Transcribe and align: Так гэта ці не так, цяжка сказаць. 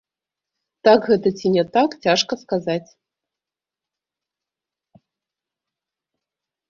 Так 0.87 0.99
гэта 1.09 1.29
ці 1.41 1.47
не 1.55 1.63
так, 1.75 1.89
цяжка 2.07 2.33
сказаць. 2.43 2.89